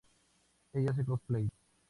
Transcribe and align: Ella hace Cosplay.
Ella 0.73 0.89
hace 0.93 1.03
Cosplay. 1.05 1.47